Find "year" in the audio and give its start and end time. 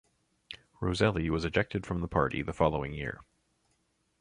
2.91-3.21